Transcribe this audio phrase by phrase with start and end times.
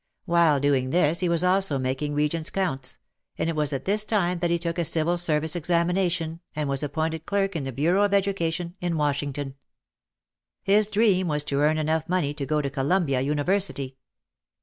[0.25, 2.97] While doing this he was also making Regents counts.
[3.37, 6.67] And it was at this time that he took a Civil Service exam ination and
[6.67, 9.53] was appointed clerk in the Bureau of Educa tion in Washington.
[10.63, 13.95] His dream was to earn enough money to go to Columbia University.